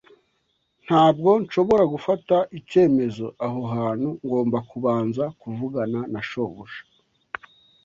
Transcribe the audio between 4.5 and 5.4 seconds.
kubanza